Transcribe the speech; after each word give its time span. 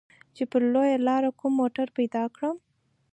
چې 0.35 0.43
پر 0.51 0.61
لويه 0.73 0.97
لاره 1.07 1.29
کوم 1.39 1.53
موټر 1.61 1.87
پيدا 1.97 2.23
کړم. 2.35 2.55